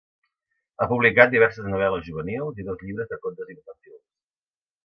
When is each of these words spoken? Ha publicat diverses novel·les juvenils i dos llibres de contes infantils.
Ha 0.77 0.87
publicat 0.91 1.35
diverses 1.35 1.69
novel·les 1.73 2.09
juvenils 2.09 2.65
i 2.65 2.67
dos 2.71 2.83
llibres 2.87 3.15
de 3.15 3.23
contes 3.27 3.55
infantils. 3.59 4.05